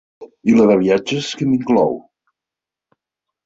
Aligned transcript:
I 0.53 0.55
la 0.59 0.65
de 0.71 0.77
viatges 0.79 1.29
què 1.41 1.49
m'inclou? 1.51 1.95